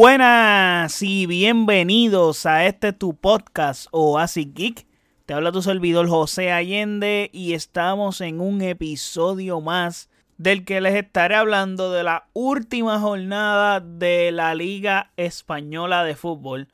Buenas 0.00 1.02
y 1.02 1.26
bienvenidos 1.26 2.46
a 2.46 2.66
este 2.66 2.92
tu 2.92 3.16
podcast 3.16 3.88
Oasis 3.90 4.46
Geek. 4.54 4.86
Te 5.26 5.34
habla 5.34 5.50
tu 5.50 5.60
servidor 5.60 6.08
José 6.08 6.52
Allende 6.52 7.30
y 7.32 7.54
estamos 7.54 8.20
en 8.20 8.40
un 8.40 8.62
episodio 8.62 9.60
más 9.60 10.08
del 10.36 10.64
que 10.64 10.80
les 10.80 10.94
estaré 10.94 11.34
hablando 11.34 11.90
de 11.90 12.04
la 12.04 12.28
última 12.32 13.00
jornada 13.00 13.80
de 13.80 14.30
la 14.30 14.54
Liga 14.54 15.10
Española 15.16 16.04
de 16.04 16.14
Fútbol. 16.14 16.68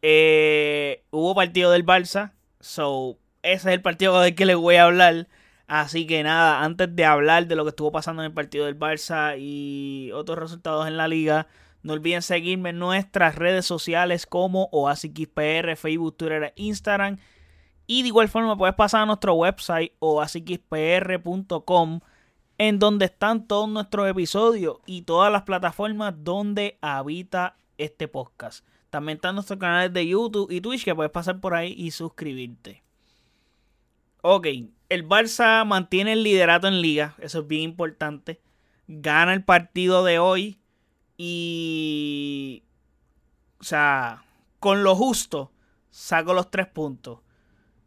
Eh, 0.00 1.04
hubo 1.10 1.34
partido 1.34 1.70
del 1.70 1.84
Barça, 1.84 2.32
so 2.60 3.18
ese 3.42 3.68
es 3.68 3.74
el 3.74 3.82
partido 3.82 4.18
del 4.22 4.34
que 4.34 4.46
les 4.46 4.56
voy 4.56 4.76
a 4.76 4.84
hablar. 4.84 5.28
Así 5.66 6.06
que 6.06 6.22
nada, 6.22 6.64
antes 6.64 6.96
de 6.96 7.04
hablar 7.04 7.46
de 7.46 7.56
lo 7.56 7.64
que 7.64 7.70
estuvo 7.70 7.92
pasando 7.92 8.22
en 8.22 8.28
el 8.28 8.32
partido 8.32 8.64
del 8.64 8.78
Barça 8.78 9.36
y 9.38 10.12
otros 10.12 10.38
resultados 10.38 10.86
en 10.86 10.96
la 10.96 11.08
liga, 11.08 11.46
no 11.82 11.92
olviden 11.92 12.22
seguirme 12.22 12.70
en 12.70 12.78
nuestras 12.78 13.34
redes 13.36 13.66
sociales 13.66 14.24
como 14.26 14.68
OasisXPR, 14.72 15.76
Facebook, 15.76 16.16
Twitter 16.16 16.44
e 16.44 16.54
Instagram. 16.56 17.18
Y 17.86 18.02
de 18.02 18.08
igual 18.08 18.28
forma 18.28 18.56
puedes 18.56 18.74
pasar 18.74 19.02
a 19.02 19.06
nuestro 19.06 19.34
website 19.34 19.92
oasisxpr.com 20.00 22.00
en 22.58 22.78
donde 22.80 23.06
están 23.06 23.46
todos 23.46 23.68
nuestros 23.68 24.08
episodios 24.08 24.78
y 24.84 25.02
todas 25.02 25.32
las 25.32 25.42
plataformas 25.42 26.14
donde 26.18 26.76
habita 26.80 27.56
este 27.78 28.08
podcast. 28.08 28.66
También 28.90 29.16
están 29.16 29.36
nuestros 29.36 29.60
canales 29.60 29.92
de 29.92 30.06
YouTube 30.06 30.50
y 30.50 30.60
Twitch 30.60 30.84
que 30.84 30.94
puedes 30.94 31.12
pasar 31.12 31.40
por 31.40 31.54
ahí 31.54 31.72
y 31.76 31.92
suscribirte. 31.92 32.82
Ok, 34.22 34.48
el 34.88 35.06
Barça 35.06 35.64
mantiene 35.64 36.14
el 36.14 36.24
liderato 36.24 36.66
en 36.66 36.82
liga, 36.82 37.14
eso 37.18 37.40
es 37.40 37.46
bien 37.46 37.62
importante. 37.62 38.40
Gana 38.88 39.34
el 39.34 39.44
partido 39.44 40.02
de 40.02 40.18
hoy 40.18 40.58
y... 41.18 42.62
O 43.60 43.64
sea, 43.64 44.24
con 44.60 44.84
lo 44.84 44.94
justo, 44.94 45.52
saco 45.90 46.32
los 46.32 46.50
tres 46.50 46.68
puntos. 46.68 47.18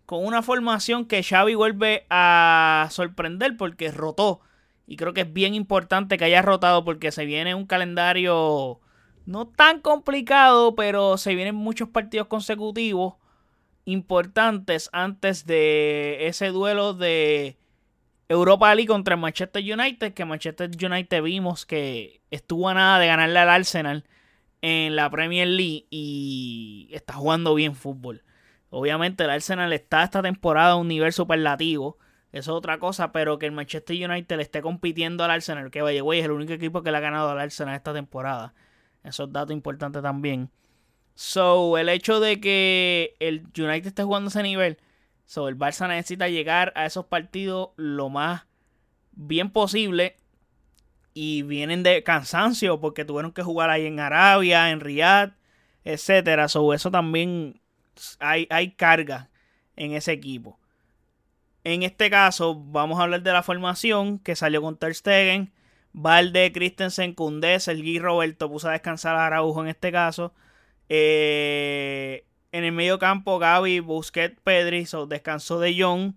Con 0.06 0.26
una 0.26 0.44
formación 0.44 1.06
que 1.06 1.24
Xavi 1.24 1.56
vuelve 1.56 2.06
a 2.10 2.90
sorprender 2.92 3.56
porque 3.58 3.90
rotó. 3.92 4.42
Y 4.86 4.98
creo 4.98 5.14
que 5.14 5.22
es 5.22 5.32
bien 5.32 5.56
importante 5.56 6.18
que 6.18 6.26
haya 6.26 6.42
rotado 6.42 6.84
porque 6.84 7.14
se 7.14 7.26
viene 7.26 7.56
un 7.56 7.66
calendario 7.66 8.82
no 9.26 9.48
tan 9.48 9.80
complicado, 9.80 10.76
pero 10.76 11.18
se 11.18 11.34
vienen 11.34 11.56
muchos 11.56 11.88
partidos 11.88 12.28
consecutivos 12.28 13.16
importantes 13.86 14.90
antes 14.92 15.46
de 15.46 16.28
ese 16.28 16.48
duelo 16.48 16.94
de 16.94 17.58
Europa 18.28 18.74
League 18.76 18.88
contra 18.88 19.16
Manchester 19.16 19.64
United, 19.64 20.14
que 20.14 20.26
Manchester 20.26 20.70
United 20.70 21.24
vimos 21.24 21.66
que 21.66 22.21
estuvo 22.32 22.70
a 22.70 22.74
nada 22.74 23.00
de 23.00 23.08
ganarle 23.08 23.40
al 23.40 23.50
Arsenal 23.50 24.06
en 24.62 24.96
la 24.96 25.10
Premier 25.10 25.48
League 25.48 25.86
y 25.90 26.90
está 26.92 27.14
jugando 27.14 27.54
bien 27.54 27.76
fútbol. 27.76 28.24
Obviamente 28.70 29.24
el 29.24 29.30
Arsenal 29.30 29.74
está 29.74 30.04
esta 30.04 30.22
temporada 30.22 30.72
a 30.72 30.76
un 30.76 30.88
nivel 30.88 31.12
superlativo, 31.14 31.98
eso 32.32 32.52
es 32.52 32.58
otra 32.58 32.80
cosa, 32.80 33.12
pero 33.12 33.38
que 33.38 33.46
el 33.46 33.52
Manchester 33.52 34.10
United 34.10 34.38
le 34.38 34.44
esté 34.44 34.62
compitiendo 34.62 35.24
al 35.24 35.32
Arsenal, 35.32 35.70
que 35.70 35.82
vaya, 35.82 36.02
güey, 36.02 36.20
es 36.20 36.26
el 36.26 36.32
único 36.32 36.54
equipo 36.54 36.82
que 36.82 36.92
le 36.92 36.98
ha 36.98 37.02
ganado 37.02 37.30
al 37.30 37.40
Arsenal 37.40 37.76
esta 37.76 37.94
temporada. 37.94 38.54
Eso 39.04 39.26
es 39.26 39.34
dato 39.34 39.52
importante 39.52 40.02
también. 40.02 40.50
So, 41.14 41.78
el 41.78 41.90
hecho 41.90 42.22
de 42.22 42.40
que 42.40 43.16
el 43.20 43.48
United 43.58 43.88
esté 43.88 44.04
jugando 44.04 44.30
ese 44.30 44.44
nivel, 44.44 44.78
so, 45.26 45.50
el 45.50 45.58
Barça 45.58 45.90
necesita 45.90 46.30
llegar 46.30 46.72
a 46.76 46.86
esos 46.86 47.06
partidos 47.06 47.72
lo 47.76 48.10
más 48.10 48.46
bien 49.12 49.50
posible. 49.52 50.16
Y 51.14 51.42
vienen 51.44 51.84
de 51.84 52.04
cansancio 52.04 52.80
porque 52.80 53.06
tuvieron 53.06 53.34
que 53.34 53.44
jugar 53.44 53.70
ahí 53.70 53.86
en 53.86 54.00
Arabia, 54.00 54.72
en 54.72 54.80
Riyadh, 54.80 55.34
etcétera. 55.84 56.48
So, 56.48 56.74
eso 56.74 56.92
también 56.92 57.60
hay, 58.20 58.48
hay 58.50 58.72
carga 58.72 59.30
en 59.76 59.94
ese 59.94 60.14
equipo. 60.14 60.60
En 61.64 61.84
este 61.84 62.10
caso, 62.10 62.56
vamos 62.56 63.00
a 63.00 63.04
hablar 63.04 63.22
de 63.22 63.34
la 63.34 63.44
formación 63.44 64.20
que 64.20 64.36
salió 64.36 64.62
con 64.62 64.78
Ter 64.78 64.96
Stegen. 64.96 65.52
Valde, 65.94 66.52
Christensen, 66.52 67.14
Koundé, 67.14 67.60
Sergi 67.60 68.00
Roberto 68.00 68.50
puso 68.50 68.70
a 68.70 68.72
descansar 68.72 69.16
a 69.16 69.28
Araujo 69.28 69.62
en 69.62 69.68
este 69.68 69.92
caso. 69.92 70.34
Eh, 70.90 72.26
en 72.52 72.64
el 72.64 72.72
medio 72.72 73.00
campo, 73.00 73.40
Gaby, 73.40 73.80
Busquets, 73.80 74.40
Pedri, 74.44 74.88
descansó 75.08 75.60
de 75.60 75.82
Jong. 75.82 76.16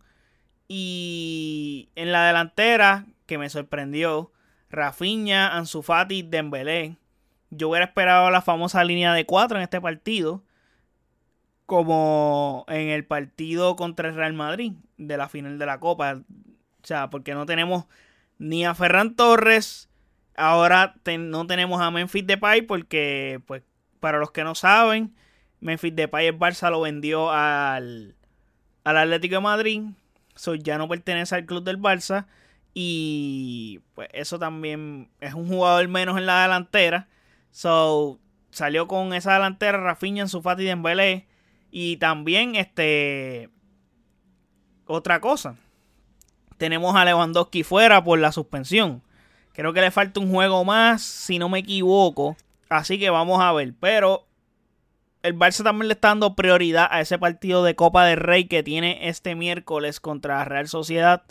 Y 0.69 1.91
en 1.95 2.13
la 2.13 2.27
delantera, 2.27 3.07
que 3.27 3.39
me 3.39 3.51
sorprendió, 3.51 4.33
Rafinha, 4.75 5.57
Ansu 5.57 5.83
Fati, 5.83 6.23
Dembélé. 6.23 6.97
Yo 7.51 7.69
hubiera 7.69 7.87
esperado 7.87 8.31
la 8.31 8.43
famosa 8.43 8.83
línea 8.85 9.12
de 9.15 9.27
4 9.27 9.59
en 9.59 9.62
este 9.62 9.81
partido, 9.81 10.43
como 11.67 12.65
en 12.69 12.89
el 12.89 13.05
partido 13.05 13.77
contra 13.77 14.09
el 14.09 14.15
Real 14.15 14.35
Madrid 14.35 14.73
de 14.99 15.17
la 15.17 15.29
final 15.29 15.59
de 15.59 15.67
la 15.67 15.81
Copa. 15.81 16.15
O 16.15 16.87
sea, 16.87 17.11
porque 17.11 17.35
no 17.35 17.47
tenemos 17.47 17.87
ni 18.39 18.65
a 18.65 18.75
Ferran 18.75 19.15
Torres, 19.15 19.89
ahora 20.37 20.95
no 21.19 21.47
tenemos 21.47 21.81
a 21.81 21.91
Memphis 21.91 22.27
Depay 22.27 22.62
porque 22.62 23.41
pues 23.47 23.62
para 24.01 24.19
los 24.19 24.33
que 24.33 24.45
no 24.45 24.55
saben, 24.55 25.15
Memphis 25.61 25.97
Depay 25.97 26.27
el 26.27 26.39
Barça 26.39 26.71
lo 26.71 26.83
vendió 26.83 27.31
al, 27.31 28.17
al 28.85 28.97
Atlético 28.99 29.37
de 29.37 29.41
Madrid. 29.41 29.83
So, 30.35 30.56
ya 30.56 30.79
no 30.79 30.89
pertenece 30.89 31.35
al 31.37 31.47
club 31.47 31.65
del 31.65 31.79
Barça. 31.79 32.27
Y 32.75 33.81
pues 33.95 34.09
eso 34.12 34.39
también 34.39 35.09
es 35.21 35.33
un 35.35 35.49
jugador 35.49 35.87
menos 35.89 36.19
en 36.19 36.27
la 36.27 36.43
delantera. 36.43 37.09
So, 37.53 38.19
salió 38.51 38.89
con 38.89 39.15
esa 39.15 39.35
delantera 39.35 39.79
Rafinha 39.79 40.23
en 40.23 40.29
su 40.29 40.43
Fati 40.43 40.65
Dembélé. 40.65 41.29
Y 41.71 41.97
también 41.97 42.57
este 42.57 43.49
otra 44.87 45.21
cosa. 45.21 45.57
Tenemos 46.57 46.95
a 46.95 47.05
Lewandowski 47.05 47.62
fuera 47.62 48.03
por 48.03 48.19
la 48.19 48.33
suspensión. 48.33 49.03
Creo 49.53 49.73
que 49.73 49.81
le 49.81 49.91
falta 49.91 50.21
un 50.21 50.31
juego 50.31 50.65
más, 50.65 51.03
si 51.03 51.39
no 51.39 51.49
me 51.49 51.61
equivoco. 51.61 52.37
Así 52.69 52.99
que 52.99 53.11
vamos 53.11 53.41
a 53.41 53.53
ver. 53.53 53.75
Pero 53.79 54.27
el 55.23 55.37
Barça 55.39 55.62
también 55.62 55.89
le 55.89 55.95
está 55.95 56.09
dando 56.09 56.35
prioridad 56.35 56.89
a 56.91 57.01
ese 57.01 57.19
partido 57.19 57.65
de 57.65 57.75
Copa 57.75 58.05
del 58.05 58.19
Rey 58.19 58.47
que 58.47 58.62
tiene 58.62 59.09
este 59.09 59.35
miércoles 59.35 60.01
contra 60.01 60.45
Real 60.45 60.69
Sociedad. 60.69 61.23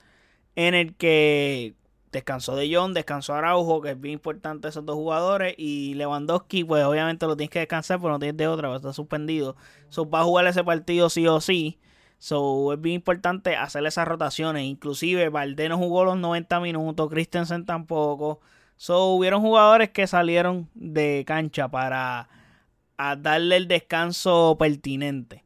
En 0.56 0.74
el 0.76 0.96
que 0.96 1.76
descansó 2.12 2.56
de 2.56 2.74
John, 2.74 2.94
descansó 2.94 3.34
Araujo, 3.34 3.82
que 3.82 3.92
es 3.92 4.00
bien 4.00 4.14
importante 4.14 4.70
esos 4.70 4.86
dos 4.86 4.96
jugadores. 4.96 5.56
Y 5.58 5.96
Lewandowski, 5.96 6.64
pues 6.64 6.86
obviamente 6.86 7.26
lo 7.26 7.36
tienes 7.36 7.50
que 7.52 7.60
descansar, 7.60 8.00
pero 8.00 8.14
no 8.14 8.20
tienes 8.20 8.38
de 8.38 8.48
otra, 8.48 8.74
está 8.76 8.94
suspendido. 8.94 9.58
So, 9.90 10.10
va 10.10 10.22
a 10.22 10.24
jugar 10.24 10.48
ese 10.48 10.64
partido 10.64 11.10
sí 11.10 11.28
o 11.28 11.42
sí. 11.42 11.80
So, 12.20 12.72
es 12.74 12.80
bien 12.82 12.96
importante 12.96 13.56
hacer 13.56 13.86
esas 13.86 14.08
rotaciones. 14.08 14.64
Inclusive, 14.64 15.30
Valdés 15.30 15.70
no 15.70 15.78
jugó 15.78 16.06
los 16.06 16.18
90 16.18 16.60
minutos, 16.62 17.10
Christensen 17.10 17.66
tampoco. 17.66 18.40
So, 18.78 19.08
hubieron 19.08 19.42
jugadores 19.42 19.90
que 19.90 20.08
salieron 20.08 20.70
de 20.76 21.24
cancha 21.28 21.68
para 21.68 22.30
darle 23.18 23.58
el 23.58 23.68
descanso 23.68 24.56
pertinente. 24.58 25.44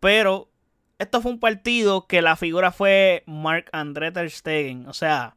Pero 0.00 0.50
esto 0.98 1.22
fue 1.22 1.32
un 1.32 1.40
partido 1.40 2.06
que 2.06 2.22
la 2.22 2.36
figura 2.36 2.72
fue 2.72 3.22
Mark 3.26 3.66
André 3.72 4.12
Ter 4.12 4.30
Stegen. 4.30 4.86
O 4.88 4.92
sea, 4.92 5.36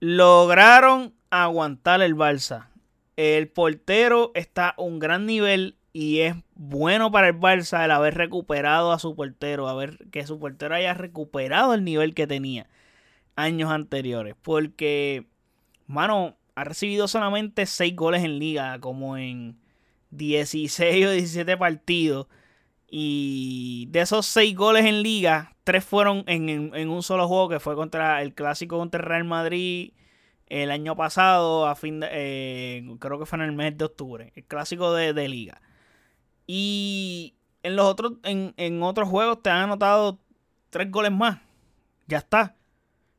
lograron 0.00 1.14
aguantar 1.30 2.02
el 2.02 2.14
Barça. 2.16 2.68
El 3.16 3.48
portero 3.48 4.32
está 4.34 4.70
a 4.70 4.82
un 4.82 4.98
gran 4.98 5.26
nivel 5.26 5.76
y 5.92 6.20
es 6.20 6.36
bueno 6.54 7.10
para 7.10 7.28
el 7.28 7.38
Barça 7.38 7.84
el 7.84 7.90
haber 7.90 8.14
recuperado 8.14 8.92
a 8.92 8.98
su 8.98 9.14
portero, 9.14 9.68
a 9.68 9.74
ver 9.74 9.98
que 10.10 10.26
su 10.26 10.38
portero 10.38 10.74
haya 10.74 10.94
recuperado 10.94 11.74
el 11.74 11.84
nivel 11.84 12.14
que 12.14 12.26
tenía 12.26 12.68
años 13.36 13.70
anteriores. 13.70 14.34
Porque 14.40 15.26
mano, 15.86 16.36
ha 16.54 16.64
recibido 16.64 17.08
solamente 17.08 17.66
6 17.66 17.94
goles 17.96 18.24
en 18.24 18.38
liga, 18.38 18.78
como 18.80 19.16
en 19.16 19.58
16 20.10 21.06
o 21.06 21.10
17 21.10 21.56
partidos. 21.56 22.26
Y 22.94 23.86
de 23.88 24.02
esos 24.02 24.26
6 24.26 24.54
goles 24.54 24.84
en 24.84 25.02
liga, 25.02 25.56
3 25.64 25.82
fueron 25.82 26.24
en, 26.26 26.90
un 26.90 27.02
solo 27.02 27.26
juego, 27.26 27.48
que 27.48 27.58
fue 27.58 27.74
contra 27.74 28.20
el 28.20 28.34
clásico 28.34 28.76
contra 28.76 29.00
el 29.00 29.06
Real 29.06 29.24
Madrid 29.24 29.94
el 30.46 30.70
año 30.70 30.94
pasado, 30.94 31.66
a 31.66 31.74
fin 31.74 32.00
de, 32.00 32.08
eh, 32.10 32.96
creo 32.98 33.18
que 33.18 33.24
fue 33.24 33.38
en 33.38 33.44
el 33.44 33.52
mes 33.52 33.78
de 33.78 33.86
octubre, 33.86 34.30
el 34.36 34.44
clásico 34.44 34.92
de, 34.92 35.14
de 35.14 35.26
liga. 35.26 35.62
Y 36.46 37.32
en 37.62 37.76
los 37.76 37.86
otros, 37.86 38.12
en, 38.24 38.52
en 38.58 38.82
otros 38.82 39.08
juegos 39.08 39.42
te 39.42 39.48
han 39.48 39.62
anotado 39.62 40.18
3 40.68 40.90
goles 40.90 41.12
más. 41.12 41.38
Ya 42.08 42.18
está. 42.18 42.56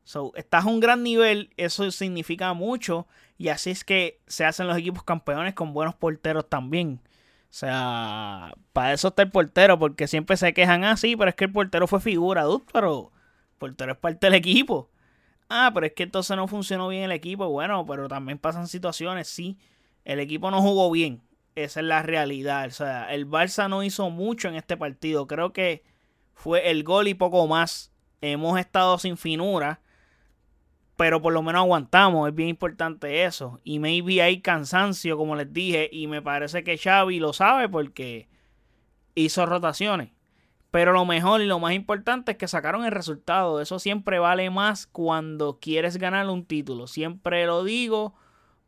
So, 0.04 0.34
estás 0.36 0.66
a 0.66 0.68
un 0.68 0.82
gran 0.82 1.02
nivel, 1.02 1.50
eso 1.58 1.90
significa 1.90 2.54
mucho. 2.54 3.08
Y 3.40 3.48
así 3.48 3.72
es 3.72 3.84
que 3.84 4.22
se 4.28 4.46
hacen 4.46 4.68
los 4.68 4.78
equipos 4.78 5.04
campeones 5.04 5.56
con 5.56 5.74
buenos 5.74 5.96
porteros 5.96 6.48
también. 6.48 7.02
O 7.54 7.56
sea, 7.56 8.56
para 8.74 8.94
eso 8.94 9.10
está 9.10 9.22
el 9.22 9.30
portero, 9.30 9.78
porque 9.78 10.08
siempre 10.08 10.38
se 10.38 10.56
quejan 10.56 10.84
así, 10.86 11.14
ah, 11.14 11.16
pero 11.20 11.30
es 11.30 11.36
que 11.36 11.46
el 11.46 11.52
portero 11.52 11.86
fue 11.86 12.02
figura, 12.02 12.46
dude, 12.46 12.66
pero 12.74 13.12
el 13.52 13.58
portero 13.60 13.92
es 13.92 13.98
parte 14.00 14.26
del 14.26 14.34
equipo. 14.34 14.90
Ah, 15.50 15.70
pero 15.72 15.86
es 15.86 15.94
que 15.94 16.02
entonces 16.02 16.36
no 16.36 16.48
funcionó 16.48 16.88
bien 16.88 17.04
el 17.04 17.12
equipo. 17.12 17.48
Bueno, 17.50 17.86
pero 17.86 18.08
también 18.08 18.40
pasan 18.40 18.68
situaciones, 18.68 19.28
sí. 19.28 19.60
El 20.04 20.20
equipo 20.20 20.50
no 20.50 20.64
jugó 20.64 20.90
bien. 20.90 21.22
esa 21.54 21.82
es 21.82 21.86
la 21.86 22.02
realidad. 22.02 22.66
O 22.66 22.72
sea, 22.72 23.14
el 23.14 23.30
Barça 23.30 23.70
no 23.70 23.84
hizo 23.84 24.10
mucho 24.10 24.48
en 24.48 24.56
este 24.56 24.76
partido. 24.76 25.28
Creo 25.28 25.54
que 25.54 25.84
fue 26.34 26.72
el 26.72 26.84
gol 26.84 27.08
y 27.08 27.14
poco 27.14 27.46
más. 27.46 27.92
Hemos 28.22 28.60
estado 28.60 28.98
sin 28.98 29.16
finura, 29.16 29.80
pero 30.96 31.22
por 31.22 31.34
lo 31.34 31.42
menos 31.42 31.62
aguantamos. 31.62 32.30
Es 32.30 32.36
bien 32.36 32.50
importante 32.50 33.26
eso. 33.26 33.60
Y 33.64 33.80
maybe 33.80 34.22
hay 34.22 34.42
cansancio, 34.42 35.18
como 35.18 35.36
les 35.36 35.52
dije, 35.52 35.90
y 35.92 36.08
me 36.08 36.22
parece 36.22 36.64
que 36.64 36.78
Xavi 36.78 37.20
lo 37.20 37.34
sabe 37.34 37.70
porque 37.70 38.28
hizo 39.16 39.46
rotaciones. 39.46 40.12
Pero 40.72 40.92
lo 40.92 41.06
mejor 41.06 41.42
y 41.42 41.46
lo 41.46 41.60
más 41.60 41.74
importante 41.74 42.32
es 42.32 42.38
que 42.38 42.48
sacaron 42.48 42.84
el 42.84 42.92
resultado. 42.92 43.62
Eso 43.62 43.78
siempre 43.78 44.18
vale 44.18 44.50
más 44.50 44.88
cuando 44.88 45.60
quieres 45.60 45.98
ganar 45.98 46.28
un 46.30 46.46
título. 46.46 46.88
Siempre 46.88 47.46
lo 47.46 47.64
digo, 47.64 48.16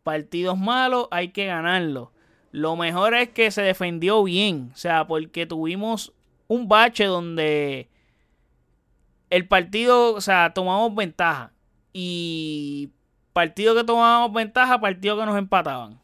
partidos 0.04 0.58
malos 0.58 1.08
hay 1.10 1.30
que 1.30 1.48
ganarlos. 1.48 2.10
Lo 2.52 2.76
mejor 2.76 3.16
es 3.16 3.30
que 3.30 3.50
se 3.50 3.64
defendió 3.64 4.24
bien. 4.24 4.70
O 4.74 4.78
sea, 4.78 5.08
porque 5.08 5.48
tuvimos 5.48 6.14
un 6.48 6.68
bache 6.68 7.06
donde 7.06 7.90
el 9.32 9.48
partido, 9.48 10.14
o 10.14 10.22
sea, 10.22 10.54
tomamos 10.54 10.94
ventaja. 10.94 11.55
Y 11.98 12.92
partido 13.32 13.74
que 13.74 13.86
tomábamos 13.86 14.34
ventaja, 14.34 14.82
partido 14.82 15.18
que 15.18 15.26
nos 15.26 15.38
empataban. 15.38 15.98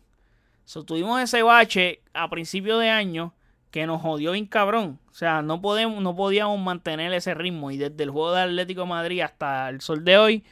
So, 0.64 0.86
tuvimos 0.86 1.22
ese 1.22 1.44
bache 1.44 2.02
a 2.14 2.30
principio 2.30 2.78
de 2.78 2.90
año 2.90 3.34
que 3.72 3.86
nos 3.86 4.02
jodió 4.02 4.32
bien 4.32 4.46
cabrón. 4.46 5.00
O 5.10 5.14
sea, 5.14 5.42
no, 5.42 5.62
podíamos 5.62 6.60
mantener 6.62 7.12
ese 7.12 7.34
ritmo. 7.34 7.72
Y 7.72 7.78
desde 7.78 8.04
el 8.04 8.10
juego 8.10 8.32
de 8.32 8.40
Atlético 8.40 8.86
Madrid 8.86 9.20
hasta 9.20 9.68
el 9.68 9.82
sol 9.82 10.06
de 10.06 10.18
hoy, 10.18 10.46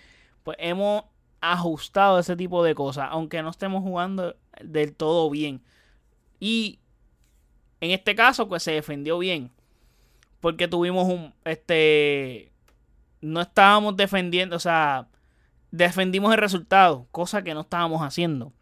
pues 0.44 0.57
hemos 0.59 1.06
ajustado 1.39 2.19
ese 2.19 2.35
tipo 2.35 2.62
de 2.62 2.75
cosas. 2.75 3.07
Aunque 3.09 3.42
no 3.42 3.50
estemos 3.50 3.81
jugando 3.81 4.35
del 4.62 4.94
todo 4.94 5.30
bien. 5.30 5.62
Y 6.42 6.80
en 7.80 7.92
este 7.92 8.13
caso, 8.13 8.50
pues 8.50 8.63
se 8.63 8.74
defendió 8.74 9.18
bien. 9.19 9.51
Porque 10.42 10.68
tuvimos 10.68 11.07
un. 11.07 11.33
Este. 11.45 12.51
No 13.21 13.39
estábamos 13.39 13.95
defendiendo. 13.95 14.57
O 14.57 14.59
sea. 14.59 15.07
Defendimos 15.71 16.33
el 16.33 16.39
resultado. 16.39 17.07
Cosa 17.12 17.44
que 17.44 17.54
no 17.54 17.62
estábamos 17.62 18.01
haciendo. 18.01 18.54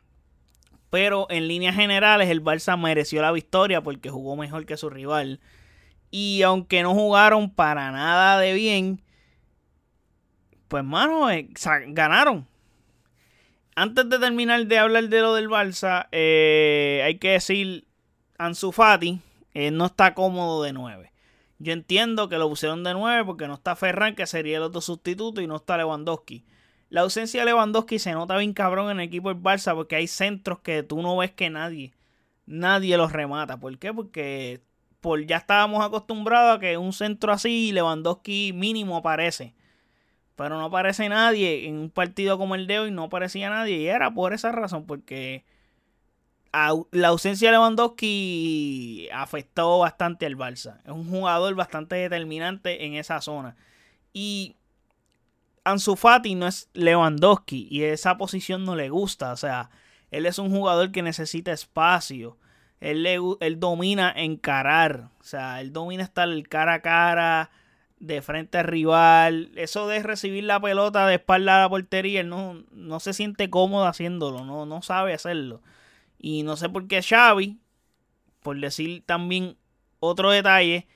Pero 0.90 1.28
en 1.30 1.48
líneas 1.48 1.76
generales 1.76 2.30
el 2.30 2.44
Barça 2.44 2.80
mereció 2.80 3.22
la 3.22 3.32
victoria 3.32 3.82
porque 3.82 4.10
jugó 4.10 4.36
mejor 4.36 4.66
que 4.66 4.78
su 4.78 4.90
rival. 4.90 5.40
Y 6.12 6.42
aunque 6.44 6.84
no 6.84 6.94
jugaron 6.94 7.50
para 7.50 7.92
nada 7.92 8.40
de 8.40 8.54
bien, 8.54 9.02
pues 10.68 10.84
mano, 10.84 11.30
eh, 11.30 11.50
ganaron. 11.88 12.48
Antes 13.76 14.10
de 14.10 14.18
terminar 14.18 14.66
de 14.66 14.80
hablar 14.80 15.10
de 15.10 15.22
lo 15.22 15.36
del 15.36 15.50
Barça, 15.50 16.08
eh, 16.12 17.04
hay 17.06 17.20
que 17.20 17.32
decir, 17.32 17.86
Ansu 18.38 18.72
Fati 18.72 19.20
eh, 19.54 19.72
no 19.72 19.86
está 19.86 20.14
cómodo 20.14 20.64
de 20.64 20.74
9. 20.74 21.12
Yo 21.60 21.74
entiendo 21.74 22.30
que 22.30 22.38
lo 22.38 22.50
pusieron 22.50 22.84
de 22.84 22.94
9 22.94 23.26
porque 23.26 23.48
no 23.48 23.56
está 23.56 23.76
Ferran, 23.76 24.16
que 24.16 24.26
sería 24.26 24.58
el 24.58 24.64
otro 24.64 24.82
sustituto, 24.82 25.42
y 25.42 25.48
no 25.48 25.58
está 25.58 25.78
Lewandowski. 25.78 26.46
La 26.90 27.02
ausencia 27.02 27.42
de 27.42 27.46
Lewandowski 27.48 28.00
se 28.00 28.14
nota 28.14 28.38
bien 28.38 28.54
cabrón 28.54 28.90
en 28.92 29.00
el 29.00 29.08
equipo 29.08 29.30
del 29.30 29.42
Barça 29.42 29.76
porque 29.76 29.96
hay 29.96 30.08
centros 30.08 30.60
que 30.60 30.84
tú 30.84 31.02
no 31.02 31.18
ves 31.18 31.32
que 31.32 31.50
nadie, 31.50 31.94
nadie 32.46 32.98
los 32.98 33.12
remata. 33.12 33.60
¿Por 33.60 33.78
qué? 33.78 33.94
Porque 33.94 34.62
por, 35.02 35.26
ya 35.26 35.38
estábamos 35.38 35.84
acostumbrados 35.84 36.58
a 36.58 36.60
que 36.60 36.78
un 36.78 36.94
centro 36.94 37.32
así, 37.32 37.72
Lewandowski 37.72 38.54
mínimo 38.54 38.98
aparece. 38.98 39.54
Pero 40.36 40.58
no 40.58 40.66
aparece 40.66 41.10
nadie 41.10 41.68
en 41.68 41.78
un 41.78 41.90
partido 41.90 42.38
como 42.38 42.56
el 42.56 42.68
de 42.68 42.80
hoy, 42.80 42.92
no 42.92 43.04
aparecía 43.06 43.50
nadie. 43.50 43.78
Y 43.78 43.88
era 43.88 44.14
por 44.14 44.34
esa 44.34 44.52
razón, 44.52 44.86
porque 44.86 45.44
la 46.92 47.08
ausencia 47.10 47.50
de 47.50 47.54
Lewandowski 47.54 49.10
afectó 49.12 49.80
bastante 49.80 50.26
al 50.26 50.38
Barça. 50.38 50.80
Es 50.86 50.92
un 50.92 51.10
jugador 51.10 51.54
bastante 51.56 51.96
determinante 51.96 52.86
en 52.86 52.94
esa 52.94 53.20
zona. 53.22 53.56
Y 54.14 54.56
Ansu 55.68 55.98
Fati 55.98 56.36
no 56.36 56.48
es 56.48 56.70
Lewandowski 56.74 57.68
y 57.70 57.84
esa 57.84 58.18
posición 58.18 58.64
no 58.64 58.76
le 58.76 58.90
gusta. 58.90 59.34
O 59.34 59.36
sea, 59.36 59.70
él 60.12 60.26
es 60.26 60.40
un 60.40 60.50
jugador 60.50 60.92
que 60.92 61.02
necesita 61.02 61.52
espacio. 61.52 62.38
Él, 62.80 63.06
él 63.06 63.60
domina 63.60 64.14
encarar. 64.16 65.10
O 65.20 65.24
sea, 65.24 65.60
él 65.60 65.74
domina 65.74 66.04
estar 66.04 66.30
cara 66.48 66.76
a 66.76 66.82
cara, 66.82 67.52
de 68.00 68.22
frente 68.22 68.60
al 68.60 68.66
rival. 68.66 69.52
Eso 69.56 69.88
de 69.88 70.02
recibir 70.04 70.46
la 70.46 70.62
pelota 70.62 71.06
de 71.06 71.16
espalda 71.16 71.58
a 71.58 71.62
la 71.64 71.70
portería, 71.70 72.22
él 72.22 72.30
no, 72.30 72.64
no 72.72 73.00
se 73.02 73.14
siente 73.14 73.50
cómodo 73.50 73.88
haciéndolo. 73.88 74.46
No, 74.46 74.66
no 74.66 74.82
sabe 74.82 75.14
hacerlo. 75.14 75.62
Y 76.18 76.44
no 76.44 76.56
sé 76.56 76.70
por 76.70 76.88
qué 76.88 77.02
Xavi, 77.02 77.60
por 78.42 78.60
decir 78.60 79.04
también 79.06 79.58
otro 80.00 80.32
detalle, 80.32 80.88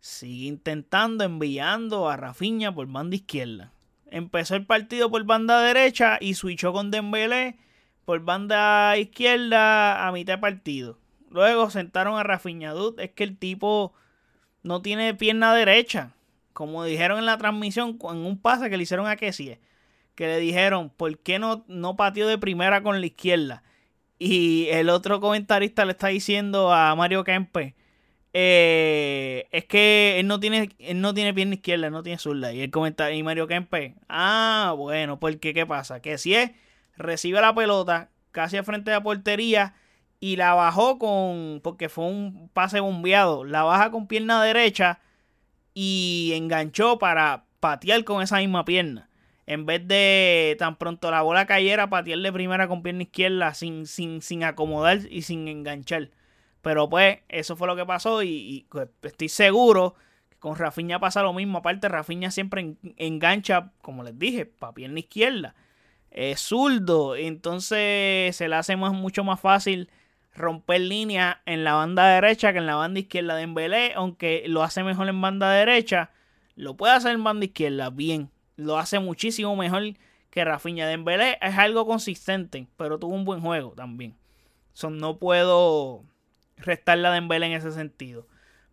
sigue 0.00 0.46
intentando 0.46 1.22
enviando 1.22 2.08
a 2.08 2.16
Rafinha 2.16 2.74
por 2.74 2.88
banda 2.88 3.14
izquierda 3.14 3.72
empezó 4.10 4.56
el 4.56 4.66
partido 4.66 5.10
por 5.10 5.24
banda 5.24 5.60
derecha 5.62 6.18
y 6.20 6.34
switchó 6.34 6.72
con 6.72 6.90
Dembélé 6.90 7.56
por 8.04 8.20
banda 8.20 8.96
izquierda 8.98 10.06
a 10.06 10.12
mitad 10.12 10.34
de 10.34 10.38
partido. 10.38 10.98
Luego 11.30 11.70
sentaron 11.70 12.18
a 12.18 12.24
Rafinha 12.24 12.74
Es 12.98 13.10
que 13.12 13.24
el 13.24 13.38
tipo 13.38 13.94
no 14.62 14.82
tiene 14.82 15.14
pierna 15.14 15.54
derecha. 15.54 16.12
Como 16.52 16.84
dijeron 16.84 17.18
en 17.18 17.26
la 17.26 17.38
transmisión, 17.38 17.98
en 18.02 18.16
un 18.16 18.38
pase 18.38 18.68
que 18.68 18.76
le 18.76 18.82
hicieron 18.82 19.06
a 19.06 19.16
Kessie. 19.16 19.60
Que 20.16 20.26
le 20.26 20.38
dijeron, 20.38 20.90
¿por 20.90 21.18
qué 21.18 21.38
no, 21.38 21.64
no 21.68 21.96
pateó 21.96 22.26
de 22.26 22.36
primera 22.36 22.82
con 22.82 23.00
la 23.00 23.06
izquierda? 23.06 23.62
Y 24.18 24.66
el 24.70 24.90
otro 24.90 25.20
comentarista 25.20 25.84
le 25.84 25.92
está 25.92 26.08
diciendo 26.08 26.72
a 26.74 26.94
Mario 26.96 27.24
Kempe 27.24 27.74
eh, 28.32 29.48
es 29.50 29.64
que 29.64 30.20
él 30.20 30.26
no 30.26 30.38
tiene 30.38 30.70
él 30.78 31.00
no 31.00 31.14
tiene 31.14 31.34
pierna 31.34 31.54
izquierda, 31.54 31.90
no 31.90 32.02
tiene 32.02 32.18
zurda. 32.18 32.52
Y 32.52 32.60
él 32.62 32.70
comenta, 32.70 33.10
y 33.12 33.22
Mario 33.22 33.46
Kempe, 33.46 33.96
ah, 34.08 34.74
bueno, 34.76 35.18
porque 35.18 35.54
¿qué 35.54 35.66
pasa? 35.66 36.00
Que 36.00 36.18
si 36.18 36.34
es, 36.34 36.52
recibe 36.96 37.40
la 37.40 37.54
pelota 37.54 38.10
casi 38.32 38.56
al 38.56 38.64
frente 38.64 38.90
de 38.90 38.96
la 38.96 39.02
portería 39.02 39.74
y 40.20 40.36
la 40.36 40.54
bajó 40.54 40.98
con, 40.98 41.60
porque 41.62 41.88
fue 41.88 42.04
un 42.04 42.50
pase 42.52 42.80
bombeado, 42.80 43.44
la 43.44 43.64
baja 43.64 43.90
con 43.90 44.06
pierna 44.06 44.42
derecha 44.42 45.00
y 45.74 46.32
enganchó 46.34 46.98
para 46.98 47.46
patear 47.60 48.04
con 48.04 48.22
esa 48.22 48.38
misma 48.38 48.64
pierna. 48.64 49.08
En 49.46 49.66
vez 49.66 49.86
de 49.88 50.54
tan 50.58 50.76
pronto 50.76 51.10
la 51.10 51.22
bola 51.22 51.46
cayera, 51.46 51.90
patear 51.90 52.20
de 52.20 52.32
primera 52.32 52.68
con 52.68 52.82
pierna 52.82 53.02
izquierda 53.02 53.54
sin, 53.54 53.86
sin, 53.86 54.22
sin 54.22 54.44
acomodar 54.44 55.00
y 55.10 55.22
sin 55.22 55.48
enganchar. 55.48 56.10
Pero 56.62 56.88
pues 56.88 57.18
eso 57.28 57.56
fue 57.56 57.66
lo 57.66 57.76
que 57.76 57.86
pasó 57.86 58.22
y, 58.22 58.66
pues, 58.70 58.88
estoy 59.02 59.28
seguro 59.28 59.94
que 60.28 60.36
con 60.38 60.56
Rafiña 60.56 60.98
pasa 61.00 61.22
lo 61.22 61.32
mismo. 61.32 61.58
Aparte, 61.58 61.88
Rafiña 61.88 62.30
siempre 62.30 62.74
engancha, 62.96 63.72
como 63.82 64.02
les 64.02 64.18
dije, 64.18 64.46
para 64.46 64.74
pierna 64.74 65.00
izquierda. 65.00 65.54
Es 66.10 66.40
zurdo, 66.40 67.16
entonces 67.16 68.34
se 68.36 68.48
le 68.48 68.56
hace 68.56 68.76
más, 68.76 68.92
mucho 68.92 69.24
más 69.24 69.40
fácil 69.40 69.88
romper 70.34 70.80
línea 70.80 71.42
en 71.46 71.64
la 71.64 71.74
banda 71.74 72.06
derecha 72.06 72.52
que 72.52 72.58
en 72.58 72.66
la 72.66 72.74
banda 72.74 73.00
izquierda 73.00 73.36
de 73.36 73.42
Embelé, 73.42 73.92
aunque 73.94 74.44
lo 74.46 74.62
hace 74.62 74.82
mejor 74.82 75.08
en 75.08 75.20
banda 75.20 75.50
derecha, 75.50 76.10
lo 76.56 76.76
puede 76.76 76.94
hacer 76.94 77.12
en 77.12 77.24
banda 77.24 77.46
izquierda, 77.46 77.90
bien, 77.90 78.30
lo 78.56 78.78
hace 78.78 78.98
muchísimo 78.98 79.54
mejor 79.56 79.82
que 80.30 80.44
Rafinha 80.44 80.86
de 80.86 80.94
Embelé, 80.94 81.38
es 81.40 81.58
algo 81.58 81.86
consistente, 81.86 82.66
pero 82.76 82.98
tuvo 82.98 83.14
un 83.14 83.24
buen 83.24 83.40
juego 83.40 83.72
también. 83.72 84.16
So, 84.72 84.90
no 84.90 85.18
puedo 85.18 86.04
restar 86.60 86.98
la 86.98 87.10
Dembélé 87.12 87.46
en 87.46 87.52
ese 87.52 87.72
sentido. 87.72 88.26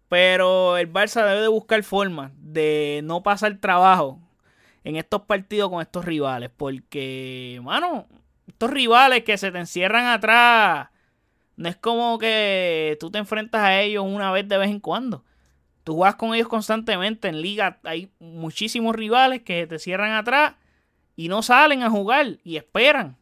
Pero 0.10 0.78
el 0.78 0.92
Barça 0.92 1.26
debe 1.26 1.42
de 1.42 1.48
buscar 1.48 1.84
formas 1.84 2.32
de 2.38 3.02
no 3.04 3.24
pasar 3.24 3.58
trabajo 3.58 4.20
en 4.84 4.96
estos 4.96 5.24
partidos 5.24 5.70
con 5.70 5.82
estos 5.82 6.06
rivales. 6.06 6.50
Porque, 6.56 7.60
mano, 7.64 8.08
estos 8.48 8.70
rivales 8.70 9.24
que 9.24 9.38
se 9.38 9.52
te 9.52 9.60
encierran 9.60 10.06
atrás, 10.06 10.90
no 11.58 11.68
es 11.68 11.76
como 11.76 12.18
que 12.20 12.98
tú 13.00 13.12
te 13.12 13.18
enfrentas 13.18 13.62
a 13.62 13.82
ellos 13.82 14.06
una 14.06 14.32
vez 14.32 14.48
de 14.48 14.58
vez 14.58 14.70
en 14.70 14.80
cuando. 14.80 15.26
Tú 15.84 15.96
juegas 15.96 16.16
con 16.16 16.34
ellos 16.34 16.48
constantemente. 16.48 17.28
En 17.28 17.42
liga 17.42 17.80
hay 17.84 18.12
muchísimos 18.20 18.96
rivales 18.96 19.42
que 19.42 19.68
te 19.68 19.80
cierran 19.80 20.14
atrás 20.14 20.56
y 21.16 21.28
no 21.30 21.42
salen 21.42 21.84
a 21.84 21.90
jugar 21.90 22.38
y 22.44 22.58
esperan. 22.58 23.18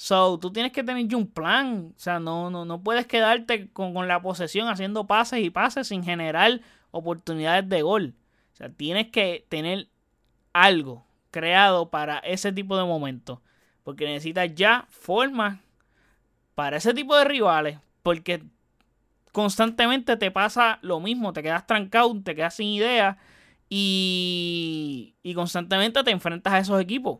So, 0.00 0.38
tú 0.38 0.52
tienes 0.52 0.70
que 0.70 0.84
tener 0.84 1.12
un 1.16 1.26
plan. 1.26 1.92
O 1.96 1.98
sea, 1.98 2.20
no, 2.20 2.50
no, 2.50 2.64
no 2.64 2.80
puedes 2.84 3.06
quedarte 3.08 3.68
con, 3.72 4.06
la 4.06 4.22
posesión 4.22 4.68
haciendo 4.68 5.08
pases 5.08 5.40
y 5.40 5.50
pases 5.50 5.88
sin 5.88 6.04
generar 6.04 6.60
oportunidades 6.92 7.68
de 7.68 7.82
gol. 7.82 8.14
O 8.52 8.56
sea, 8.56 8.70
tienes 8.70 9.08
que 9.10 9.44
tener 9.48 9.88
algo 10.52 11.04
creado 11.32 11.90
para 11.90 12.20
ese 12.20 12.52
tipo 12.52 12.76
de 12.76 12.84
momentos. 12.84 13.40
Porque 13.82 14.06
necesitas 14.06 14.54
ya 14.54 14.86
formas 14.88 15.58
para 16.54 16.76
ese 16.76 16.94
tipo 16.94 17.16
de 17.16 17.24
rivales. 17.24 17.80
Porque 18.04 18.44
constantemente 19.32 20.16
te 20.16 20.30
pasa 20.30 20.78
lo 20.80 21.00
mismo. 21.00 21.32
Te 21.32 21.42
quedas 21.42 21.66
trancado, 21.66 22.22
te 22.22 22.36
quedas 22.36 22.54
sin 22.54 22.68
idea. 22.68 23.18
Y, 23.68 25.16
y 25.24 25.34
constantemente 25.34 26.04
te 26.04 26.12
enfrentas 26.12 26.52
a 26.52 26.58
esos 26.60 26.80
equipos. 26.80 27.18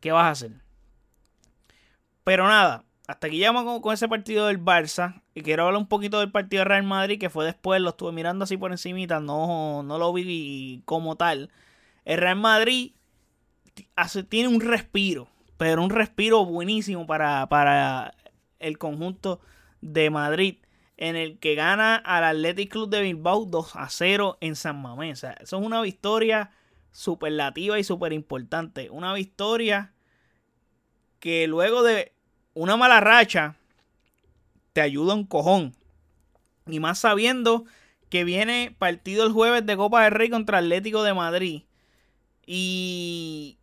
¿Qué 0.00 0.10
vas 0.10 0.24
a 0.24 0.30
hacer? 0.30 0.65
Pero 2.26 2.48
nada, 2.48 2.84
hasta 3.06 3.28
aquí 3.28 3.36
llegamos 3.36 3.80
con, 3.80 3.94
ese 3.94 4.08
partido 4.08 4.48
del 4.48 4.58
Barça. 4.58 5.22
Y 5.32 5.42
quiero 5.42 5.62
hablar 5.62 5.80
un 5.80 5.86
poquito 5.86 6.18
del 6.18 6.32
partido 6.32 6.62
de 6.62 6.64
Real 6.64 6.82
Madrid, 6.82 7.20
que 7.20 7.30
fue 7.30 7.44
después, 7.44 7.80
lo 7.80 7.90
estuve 7.90 8.10
mirando 8.10 8.42
así 8.42 8.56
por 8.56 8.72
encimita, 8.72 9.20
no, 9.20 9.84
no 9.84 9.96
lo 9.96 10.12
vi 10.12 10.82
como 10.86 11.14
tal. 11.14 11.52
El 12.04 12.18
Real 12.18 12.34
Madrid 12.34 12.94
hace, 13.94 14.24
tiene 14.24 14.48
un 14.48 14.60
respiro, 14.60 15.28
pero 15.56 15.84
un 15.84 15.90
respiro 15.90 16.44
buenísimo 16.44 17.06
para, 17.06 17.48
para 17.48 18.12
el 18.58 18.76
conjunto 18.76 19.38
de 19.80 20.10
Madrid, 20.10 20.56
en 20.96 21.14
el 21.14 21.38
que 21.38 21.54
gana 21.54 21.94
al 21.94 22.24
Athletic 22.24 22.72
Club 22.72 22.90
de 22.90 23.02
Bilbao 23.02 23.44
2 23.44 23.76
a 23.76 23.88
0 23.88 24.38
en 24.40 24.56
San 24.56 24.82
Mamés. 24.82 25.22
eso 25.22 25.36
es 25.38 25.52
una 25.64 25.80
victoria 25.80 26.50
superlativa 26.90 27.78
y 27.78 27.84
súper 27.84 28.12
importante. 28.12 28.90
Una 28.90 29.14
victoria 29.14 29.92
que 31.20 31.46
luego 31.46 31.84
de 31.84 32.15
una 32.56 32.78
mala 32.78 33.00
racha 33.00 33.54
te 34.72 34.80
ayuda 34.80 35.14
un 35.14 35.26
cojón. 35.26 35.74
Y 36.66 36.80
más 36.80 36.98
sabiendo 36.98 37.66
que 38.08 38.24
viene 38.24 38.74
partido 38.78 39.26
el 39.26 39.32
jueves 39.32 39.66
de 39.66 39.76
Copa 39.76 40.04
del 40.04 40.12
Rey 40.12 40.30
contra 40.30 40.58
Atlético 40.58 41.02
de 41.02 41.12
Madrid. 41.12 41.62
Y 42.46 43.58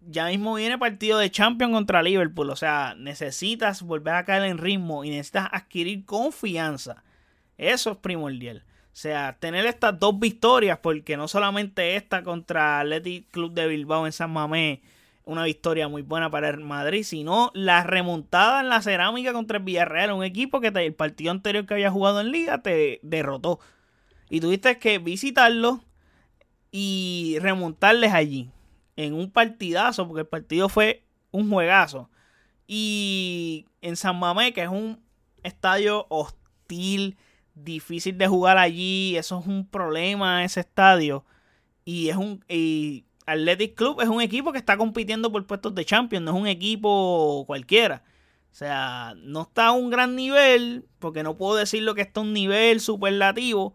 ya 0.00 0.28
mismo 0.28 0.54
viene 0.54 0.78
partido 0.78 1.18
de 1.18 1.30
Champions 1.30 1.74
contra 1.74 2.02
Liverpool. 2.02 2.48
O 2.48 2.56
sea, 2.56 2.94
necesitas 2.96 3.82
volver 3.82 4.14
a 4.14 4.24
caer 4.24 4.44
en 4.44 4.56
ritmo 4.56 5.04
y 5.04 5.10
necesitas 5.10 5.50
adquirir 5.52 6.06
confianza. 6.06 7.04
Eso 7.58 7.92
es 7.92 7.96
primordial. 7.98 8.64
O 8.66 8.96
sea, 9.00 9.36
tener 9.38 9.66
estas 9.66 10.00
dos 10.00 10.18
victorias, 10.18 10.78
porque 10.78 11.18
no 11.18 11.28
solamente 11.28 11.96
esta 11.96 12.22
contra 12.22 12.80
Athletic 12.80 13.30
Club 13.30 13.52
de 13.52 13.68
Bilbao 13.68 14.06
en 14.06 14.12
San 14.12 14.32
Mamés 14.32 14.80
una 15.28 15.44
victoria 15.44 15.88
muy 15.88 16.00
buena 16.00 16.30
para 16.30 16.48
el 16.48 16.60
Madrid, 16.60 17.02
sino 17.02 17.50
la 17.52 17.84
remontada 17.84 18.60
en 18.60 18.70
la 18.70 18.80
cerámica 18.80 19.34
contra 19.34 19.58
el 19.58 19.64
Villarreal, 19.64 20.12
un 20.12 20.24
equipo 20.24 20.58
que 20.60 20.68
el 20.68 20.94
partido 20.94 21.30
anterior 21.30 21.66
que 21.66 21.74
había 21.74 21.90
jugado 21.90 22.22
en 22.22 22.32
liga 22.32 22.62
te 22.62 22.98
derrotó. 23.02 23.60
Y 24.30 24.40
tuviste 24.40 24.78
que 24.78 24.98
visitarlo 24.98 25.84
y 26.70 27.36
remontarles 27.40 28.14
allí 28.14 28.50
en 28.96 29.12
un 29.12 29.30
partidazo, 29.30 30.08
porque 30.08 30.22
el 30.22 30.26
partido 30.26 30.70
fue 30.70 31.04
un 31.30 31.50
juegazo. 31.50 32.08
Y 32.66 33.66
en 33.82 33.96
San 33.96 34.18
Mamé, 34.18 34.54
que 34.54 34.62
es 34.62 34.68
un 34.70 34.98
estadio 35.42 36.06
hostil, 36.08 37.18
difícil 37.54 38.16
de 38.16 38.28
jugar 38.28 38.56
allí, 38.56 39.14
eso 39.18 39.40
es 39.40 39.46
un 39.46 39.66
problema 39.66 40.42
ese 40.42 40.60
estadio. 40.60 41.26
Y 41.84 42.08
es 42.08 42.16
un 42.16 42.42
y 42.48 43.04
Athletic 43.28 43.74
Club 43.74 44.00
es 44.00 44.08
un 44.08 44.22
equipo 44.22 44.52
que 44.52 44.58
está 44.58 44.76
compitiendo 44.76 45.30
por 45.30 45.46
puestos 45.46 45.74
de 45.74 45.84
Champions, 45.84 46.24
no 46.24 46.30
es 46.32 46.36
un 46.36 46.46
equipo 46.46 47.44
cualquiera. 47.46 48.02
O 48.50 48.54
sea, 48.54 49.14
no 49.18 49.42
está 49.42 49.66
a 49.66 49.72
un 49.72 49.90
gran 49.90 50.16
nivel, 50.16 50.86
porque 50.98 51.22
no 51.22 51.36
puedo 51.36 51.56
decir 51.56 51.82
lo 51.82 51.94
que 51.94 52.00
está 52.00 52.20
a 52.20 52.22
un 52.22 52.32
nivel 52.32 52.80
superlativo, 52.80 53.74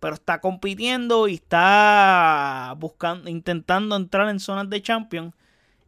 pero 0.00 0.14
está 0.14 0.40
compitiendo 0.40 1.28
y 1.28 1.34
está 1.34 2.74
buscando, 2.78 3.28
intentando 3.28 3.94
entrar 3.94 4.28
en 4.30 4.40
zonas 4.40 4.70
de 4.70 4.82
Champions 4.82 5.34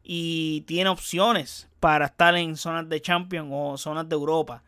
y 0.03 0.61
tiene 0.63 0.91
opciones 0.91 1.69
para 1.81 2.07
estar 2.07 2.37
en 2.37 2.57
zonas 2.57 2.89
de 2.89 3.01
Champions 3.01 3.49
o 3.51 3.79
zonas 3.79 4.09
de 4.09 4.15
Europa. 4.15 4.63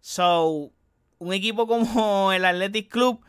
So, 0.00 0.72
un 1.18 1.32
equipo 1.32 1.66
como 1.66 2.32
el 2.32 2.44
Athletic 2.44 2.90
Club 2.90 3.20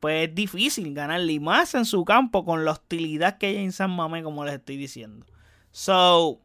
pues 0.00 0.28
es 0.28 0.34
difícil 0.34 0.94
ganarle 0.94 1.40
más 1.40 1.74
en 1.74 1.84
su 1.84 2.04
campo 2.04 2.44
con 2.44 2.64
la 2.64 2.72
hostilidad 2.72 3.38
que 3.38 3.46
hay 3.46 3.56
en 3.56 3.72
San 3.72 3.90
Mamé, 3.90 4.22
como 4.22 4.44
les 4.44 4.54
estoy 4.54 4.76
diciendo. 4.76 5.26
So, 5.70 6.40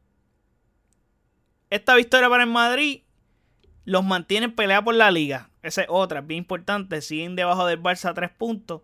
esta 1.69 1.95
victoria 1.95 2.29
para 2.29 2.43
el 2.43 2.49
Madrid 2.49 3.01
los 3.85 4.03
mantiene 4.03 4.45
en 4.45 4.55
pelea 4.55 4.83
por 4.83 4.95
la 4.95 5.11
liga. 5.11 5.49
Esa 5.61 5.83
es 5.83 5.87
otra, 5.89 6.21
bien 6.21 6.39
importante. 6.39 7.01
Siguen 7.01 7.35
debajo 7.35 7.65
del 7.65 7.81
Barça 7.81 8.09
a 8.09 8.13
tres 8.13 8.31
puntos, 8.31 8.81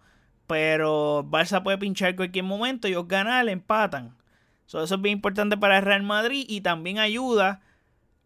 pero 0.47 1.25
Barça 1.25 1.63
puede 1.63 1.77
pinchar 1.77 2.15
cualquier 2.15 2.45
momento. 2.45 2.87
Ellos 2.87 3.07
ganan, 3.07 3.49
empatan. 3.49 4.15
So, 4.65 4.83
eso 4.83 4.95
es 4.95 5.01
bien 5.01 5.17
importante 5.17 5.57
para 5.57 5.79
el 5.79 5.85
Real 5.85 6.03
Madrid 6.03 6.45
y 6.47 6.61
también 6.61 6.99
ayuda 6.99 7.61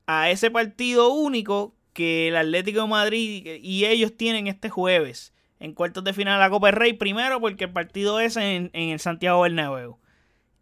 a 0.07 0.29
ese 0.29 0.51
partido 0.51 1.09
único 1.13 1.73
que 1.93 2.27
el 2.27 2.35
Atlético 2.35 2.81
de 2.81 2.87
Madrid 2.87 3.59
y 3.61 3.85
ellos 3.85 4.17
tienen 4.17 4.47
este 4.47 4.69
jueves 4.69 5.32
en 5.63 5.73
cuartos 5.73 6.03
de 6.03 6.11
final 6.11 6.37
de 6.37 6.39
la 6.41 6.49
Copa 6.49 6.67
del 6.67 6.75
Rey. 6.75 6.91
Primero, 6.91 7.39
porque 7.39 7.63
el 7.63 7.71
partido 7.71 8.19
es 8.19 8.35
en, 8.35 8.69
el 8.73 8.99
Santiago 8.99 9.39
Bernabéu. 9.41 9.97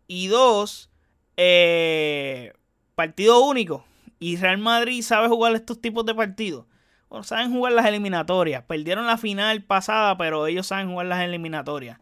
Y 0.06 0.28
dos, 0.28 0.92
eh, 1.38 2.54
partido 2.94 3.44
único. 3.44 3.84
Y 4.20 4.38
Real 4.38 4.60
Madrid 4.60 5.02
sabe 5.02 5.28
jugar 5.28 5.56
estos 5.56 5.82
tipos 5.82 6.06
de 6.06 6.14
partidos. 6.14 6.68
O 7.10 7.24
saben 7.24 7.52
jugar 7.52 7.74
las 7.74 7.88
eliminatorias. 7.88 8.64
Perdieron 8.66 9.08
la 9.08 9.18
final 9.18 9.64
pasada, 9.64 10.16
pero 10.20 10.46
ellos 10.46 10.68
saben 10.68 10.92
jugar 10.92 11.08
las 11.08 11.24
eliminatorias. 11.24 11.98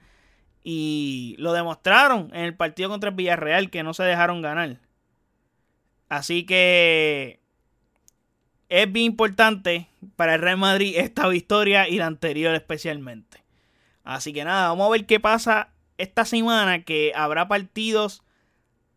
Y 0.62 1.36
lo 1.40 1.54
demostraron 1.54 2.30
en 2.34 2.42
el 2.42 2.58
partido 2.58 2.90
contra 2.90 3.12
el 3.12 3.16
Villarreal, 3.16 3.70
que 3.70 3.82
no 3.82 3.94
se 3.94 4.04
dejaron 4.04 4.42
ganar. 4.42 4.82
Así 6.10 6.46
que 6.46 7.39
es 8.70 8.92
bien 8.92 9.08
importante 9.08 9.90
para 10.16 10.36
el 10.36 10.42
Real 10.42 10.58
Madrid 10.58 10.94
esta 10.98 11.28
victoria 11.28 11.88
y 11.88 11.98
la 11.98 12.06
anterior 12.06 12.54
especialmente. 12.56 13.44
Así 14.04 14.32
que 14.32 14.44
nada, 14.44 14.70
vamos 14.70 14.88
a 14.88 14.92
ver 14.92 15.06
qué 15.06 15.20
pasa 15.20 15.70
esta 15.98 16.24
semana 16.26 16.84
que 16.84 17.12
habrá 17.16 17.48
partidos 17.48 18.24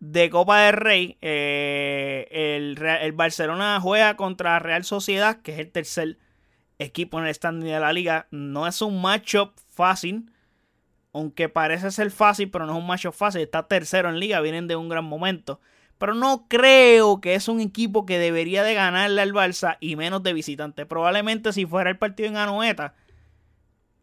de 0.02 0.30
Copa 0.30 0.62
del 0.62 0.74
Rey. 0.74 1.16
Eh, 1.20 2.28
el, 2.56 3.12
Barcelona 3.12 3.78
juega 3.80 4.16
contra 4.16 4.58
Real 4.58 4.84
Sociedad, 4.84 5.40
que 5.42 5.52
es 5.52 5.58
el 5.58 5.70
tercer 5.70 6.18
equipo 6.78 7.18
en 7.18 7.26
el 7.26 7.34
standing 7.34 7.70
de 7.70 7.80
la 7.80 7.92
liga. 7.92 8.26
No 8.30 8.66
es 8.66 8.82
un 8.82 9.00
matchup 9.00 9.52
fácil. 9.68 10.30
Aunque 11.14 11.48
parece 11.48 11.90
ser 11.90 12.10
fácil, 12.10 12.50
pero 12.50 12.66
no 12.66 12.72
es 12.72 12.78
un 12.78 12.86
matchup 12.86 13.12
fácil. 13.12 13.42
Está 13.42 13.68
tercero 13.68 14.08
en 14.08 14.18
liga, 14.18 14.40
vienen 14.40 14.66
de 14.66 14.76
un 14.76 14.88
gran 14.88 15.04
momento. 15.04 15.60
Pero 16.02 16.16
no 16.16 16.48
creo 16.48 17.20
que 17.20 17.36
es 17.36 17.46
un 17.46 17.60
equipo 17.60 18.06
que 18.06 18.18
debería 18.18 18.64
de 18.64 18.74
ganarle 18.74 19.22
al 19.22 19.32
Barça 19.32 19.76
y 19.78 19.94
menos 19.94 20.24
de 20.24 20.32
visitante. 20.32 20.84
Probablemente 20.84 21.52
si 21.52 21.64
fuera 21.64 21.90
el 21.90 21.96
partido 21.96 22.28
en 22.28 22.36
Anoeta, 22.36 22.96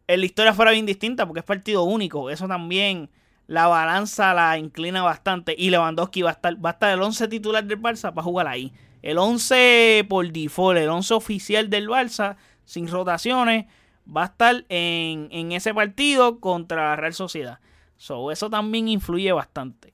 la 0.08 0.24
historia 0.24 0.54
fuera 0.54 0.70
bien 0.70 0.86
distinta 0.86 1.26
porque 1.26 1.40
es 1.40 1.44
partido 1.44 1.84
único. 1.84 2.30
Eso 2.30 2.48
también 2.48 3.10
la 3.48 3.66
balanza 3.66 4.32
la 4.32 4.56
inclina 4.56 5.02
bastante. 5.02 5.54
Y 5.58 5.68
Lewandowski 5.68 6.22
va 6.22 6.30
a 6.30 6.32
estar, 6.32 6.64
va 6.64 6.70
a 6.70 6.72
estar 6.72 6.90
el 6.90 7.02
11 7.02 7.28
titular 7.28 7.64
del 7.64 7.78
Barça 7.78 8.14
para 8.14 8.22
jugar 8.22 8.48
ahí. 8.48 8.72
El 9.02 9.18
11 9.18 10.06
por 10.08 10.26
default, 10.32 10.78
el 10.78 10.88
11 10.88 11.12
oficial 11.12 11.68
del 11.68 11.86
Barça, 11.90 12.36
sin 12.64 12.88
rotaciones, 12.88 13.66
va 14.08 14.22
a 14.22 14.26
estar 14.28 14.64
en, 14.70 15.52
ese 15.52 15.74
partido 15.74 16.40
contra 16.40 16.76
la 16.92 16.96
Real 16.96 17.12
Sociedad. 17.12 17.58
So, 17.98 18.30
eso 18.30 18.48
también 18.48 18.88
influye 18.88 19.30
bastante. 19.32 19.92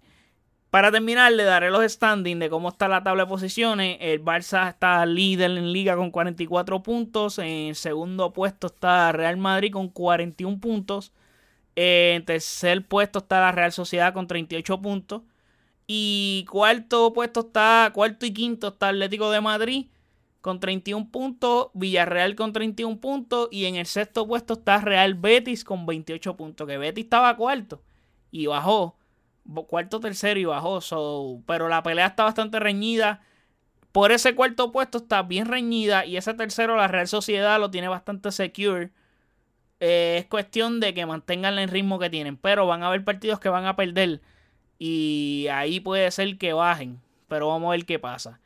Para 0.71 0.91
terminar, 0.91 1.33
le 1.33 1.45
daré 1.45 1.71
los 1.71 1.91
standings 1.91 2.41
de 2.41 2.51
cómo 2.51 2.69
está 2.69 2.89
la 2.89 3.03
tabla 3.03 3.25
de 3.25 3.29
posiciones. 3.29 3.99
El 4.01 4.23
Barça 4.23 4.69
está 4.69 5.07
líder 5.07 5.53
en 5.53 5.73
liga 5.73 5.97
con 5.97 6.11
44 6.11 6.83
puntos. 6.83 7.39
En 7.39 7.75
segundo 7.75 8.33
puesto 8.33 8.67
está 8.67 9.13
Real 9.13 9.37
Madrid 9.37 9.73
con 9.73 9.89
41 9.89 10.61
puntos. 10.61 11.13
En 11.77 12.25
tercer 12.25 12.87
puesto 12.87 13.21
está 13.21 13.41
la 13.41 13.53
Real 13.53 13.73
Sociedad 13.73 14.13
con 14.13 14.27
38 14.27 14.83
puntos. 14.83 15.23
Y 15.87 16.45
cuarto 16.51 17.13
puesto 17.13 17.41
está, 17.41 17.91
cuarto 17.95 18.27
y 18.27 18.33
quinto 18.33 18.69
está 18.69 18.89
Atlético 18.89 19.31
de 19.31 19.41
Madrid 19.41 19.87
con 20.41 20.61
31 20.61 21.11
puntos. 21.11 21.69
Villarreal 21.75 22.35
con 22.35 22.53
31 22.53 23.01
puntos. 23.01 23.49
Y 23.53 23.67
en 23.67 23.77
el 23.77 23.87
sexto 23.87 24.27
puesto 24.27 24.55
está 24.55 24.81
Real 24.81 25.15
Betis 25.15 25.65
con 25.65 25.87
28 25.87 26.37
puntos. 26.37 26.67
Que 26.67 26.77
Betis 26.77 27.05
estaba 27.05 27.37
cuarto 27.37 27.83
y 28.31 28.47
bajó 28.47 28.97
cuarto, 29.69 30.01
tercero 30.01 30.39
y 30.41 30.45
bajó. 30.45 30.81
pero 31.47 31.69
la 31.69 31.83
pelea 31.83 32.07
está 32.07 32.25
bastante 32.25 32.59
reñida. 32.61 33.21
Por 33.93 34.13
ese 34.13 34.35
cuarto 34.35 34.73
puesto 34.73 34.99
está 34.99 35.23
bien 35.23 35.47
reñida. 35.47 36.05
Y 36.05 36.17
ese 36.17 36.35
tercero, 36.35 36.77
la 36.77 36.89
Real 36.89 37.09
Sociedad 37.09 37.59
lo 37.59 37.71
tiene 37.71 37.89
bastante 37.89 38.31
secure. 38.33 38.91
Eh, 39.81 40.17
es 40.21 40.27
cuestión 40.27 40.81
de 40.81 40.95
que 40.95 41.07
mantengan 41.07 41.59
el 41.59 41.69
ritmo 41.69 41.99
que 41.99 42.11
tienen. 42.11 42.37
Pero 42.37 42.67
van 42.67 42.83
a 42.83 42.89
haber 42.89 43.05
partidos 43.05 43.41
que 43.41 43.49
van 43.49 43.67
a 43.67 43.77
perder. 43.77 44.21
Y 44.79 45.47
ahí 45.53 45.81
puede 45.81 46.11
ser 46.11 46.39
que 46.39 46.53
bajen. 46.53 47.01
Pero 47.29 47.49
vamos 47.49 47.69
a 47.69 47.71
ver 47.73 47.87
qué 47.87 47.99
pasa. 47.99 48.41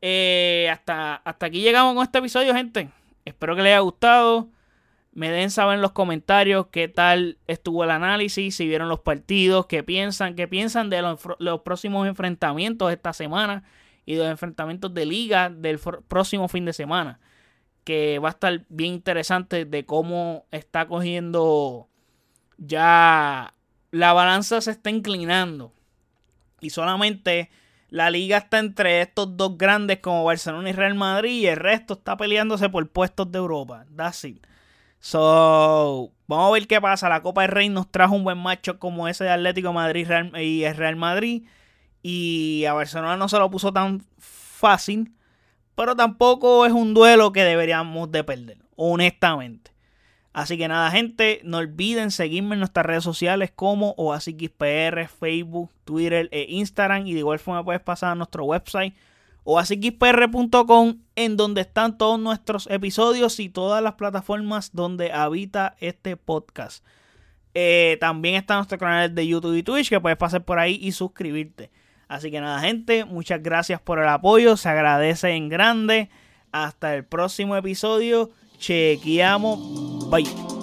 Eh, 0.00 0.68
hasta, 0.70 1.16
hasta 1.16 1.46
aquí 1.46 1.60
llegamos 1.60 1.94
con 1.94 2.04
este 2.04 2.18
episodio, 2.18 2.54
gente. 2.54 2.90
Espero 3.24 3.54
que 3.56 3.62
les 3.62 3.70
haya 3.70 3.80
gustado. 3.80 4.48
Me 5.12 5.30
den 5.30 5.50
saber 5.50 5.76
en 5.76 5.82
los 5.82 5.92
comentarios 5.92 6.66
qué 6.70 6.88
tal 6.88 7.38
estuvo 7.46 7.82
el 7.84 7.90
análisis, 7.90 8.54
si 8.54 8.66
vieron 8.68 8.88
los 8.88 9.00
partidos, 9.00 9.66
qué 9.66 9.82
piensan, 9.82 10.36
qué 10.36 10.46
piensan 10.46 10.90
de 10.90 11.02
los, 11.02 11.60
próximos 11.62 12.06
enfrentamientos 12.06 12.92
esta 12.92 13.12
semana 13.12 13.64
y 14.06 14.14
de 14.14 14.20
los 14.20 14.30
enfrentamientos 14.30 14.94
de 14.94 15.06
liga 15.06 15.50
del 15.50 15.78
próximo 15.78 16.48
fin 16.48 16.64
de 16.64 16.72
semana. 16.72 17.20
Que 17.84 18.18
va 18.18 18.28
a 18.28 18.32
estar 18.32 18.64
bien 18.68 18.94
interesante 18.94 19.64
de 19.64 19.86
cómo 19.86 20.46
está 20.50 20.86
cogiendo 20.86 21.88
ya 22.58 23.54
la 23.90 24.12
balanza 24.12 24.60
se 24.60 24.72
está 24.72 24.90
inclinando. 24.90 25.72
Y 26.60 26.70
solamente 26.70 27.50
La 27.90 28.10
liga 28.10 28.36
está 28.36 28.58
entre 28.58 29.00
estos 29.00 29.34
dos 29.38 29.56
grandes 29.56 30.00
como 30.00 30.24
Barcelona 30.24 30.68
y 30.68 30.72
Real 30.74 30.94
Madrid 30.94 31.40
y 31.40 31.46
el 31.46 31.56
resto 31.56 31.94
está 31.94 32.18
peleándose 32.18 32.68
por 32.68 32.86
puestos 32.90 33.32
de 33.32 33.38
Europa. 33.38 33.86
That's. 33.96 34.26
So, 35.00 36.12
vamos 36.26 36.48
a 36.48 36.52
ver 36.52 36.66
qué 36.66 36.80
pasa. 36.80 37.08
La 37.08 37.22
Copa 37.22 37.42
del 37.42 37.50
Rey 37.50 37.68
nos 37.68 37.90
trajo 37.90 38.14
un 38.14 38.24
buen 38.24 38.38
macho 38.38 38.78
como 38.78 39.08
ese 39.08 39.24
de 39.24 39.30
Atlético 39.30 39.72
Madrid 39.72 40.08
y 40.36 40.64
el 40.64 40.76
Real 40.76 40.96
Madrid. 40.96 41.44
Y 42.02 42.64
a 42.66 42.72
Barcelona 42.72 43.16
no 43.16 43.28
se 43.28 43.38
lo 43.38 43.50
puso 43.50 43.72
tan 43.72 44.04
fácil. 44.18 45.14
Pero 45.74 45.94
tampoco 45.94 46.66
es 46.66 46.72
un 46.72 46.92
duelo 46.94 47.32
que 47.32 47.44
deberíamos 47.44 48.10
de 48.10 48.24
perder, 48.24 48.58
honestamente. 48.74 49.70
Así 50.32 50.58
que 50.58 50.68
nada, 50.68 50.90
gente, 50.90 51.40
no 51.44 51.58
olviden 51.58 52.10
seguirme 52.10 52.54
en 52.54 52.60
nuestras 52.60 52.84
redes 52.84 53.04
sociales 53.04 53.52
como 53.54 53.94
OASIXPR, 53.96 55.08
Facebook, 55.08 55.70
Twitter 55.84 56.28
e 56.32 56.46
Instagram. 56.48 57.06
Y 57.06 57.12
de 57.12 57.20
igual 57.20 57.38
forma 57.38 57.64
puedes 57.64 57.80
pasar 57.80 58.12
a 58.12 58.14
nuestro 58.16 58.44
website 58.44 58.94
oasixpr.com 59.50 60.98
en 61.16 61.36
donde 61.38 61.62
están 61.62 61.96
todos 61.96 62.20
nuestros 62.20 62.66
episodios 62.66 63.40
y 63.40 63.48
todas 63.48 63.82
las 63.82 63.94
plataformas 63.94 64.74
donde 64.74 65.10
habita 65.10 65.74
este 65.80 66.18
podcast. 66.18 66.84
Eh, 67.54 67.96
también 67.98 68.34
está 68.34 68.56
nuestro 68.56 68.76
canal 68.76 69.14
de 69.14 69.26
YouTube 69.26 69.56
y 69.56 69.62
Twitch 69.62 69.88
que 69.88 70.00
puedes 70.00 70.18
pasar 70.18 70.44
por 70.44 70.58
ahí 70.58 70.78
y 70.82 70.92
suscribirte. 70.92 71.70
Así 72.08 72.30
que 72.30 72.42
nada, 72.42 72.60
gente, 72.60 73.06
muchas 73.06 73.42
gracias 73.42 73.80
por 73.80 73.98
el 73.98 74.08
apoyo, 74.08 74.58
se 74.58 74.68
agradece 74.68 75.30
en 75.30 75.48
grande. 75.48 76.10
Hasta 76.52 76.94
el 76.94 77.06
próximo 77.06 77.56
episodio. 77.56 78.30
Chequeamos. 78.58 80.10
Bye. 80.10 80.57